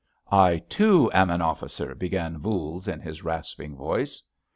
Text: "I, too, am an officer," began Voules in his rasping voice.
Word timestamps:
"I, 0.31 0.57
too, 0.67 1.11
am 1.13 1.29
an 1.29 1.41
officer," 1.41 1.93
began 1.93 2.39
Voules 2.39 2.87
in 2.87 3.01
his 3.01 3.23
rasping 3.23 3.75
voice. 3.75 4.23